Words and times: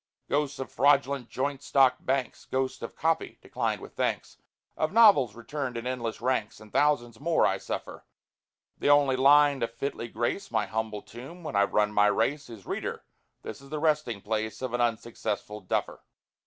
Ghosts 0.31 0.57
of 0.57 0.71
fraudulent 0.71 1.29
joint 1.29 1.61
stock 1.61 1.97
banks, 1.99 2.45
Ghosts 2.45 2.81
of 2.81 2.95
"copy, 2.95 3.37
declined 3.39 3.81
with 3.81 3.93
thanks," 3.93 4.37
Of 4.75 4.91
novels 4.91 5.35
returned 5.35 5.77
in 5.77 5.85
endless 5.85 6.19
ranks, 6.21 6.59
And 6.59 6.73
thousands 6.73 7.19
more, 7.19 7.45
I 7.45 7.59
suffer. 7.59 8.05
The 8.79 8.89
only 8.89 9.15
line 9.15 9.59
to 9.59 9.67
fitly 9.67 10.07
grace 10.07 10.49
My 10.49 10.65
humble 10.65 11.03
tomb, 11.03 11.43
when 11.43 11.55
I've 11.55 11.75
run 11.75 11.93
my 11.93 12.07
race, 12.07 12.49
Is, 12.49 12.65
"Reader, 12.65 13.03
this 13.43 13.61
is 13.61 13.69
the 13.69 13.77
resting 13.77 14.21
place 14.21 14.63
Of 14.63 14.73
an 14.73 14.81
unsuccessful 14.81 15.59
duffer." 15.61 16.01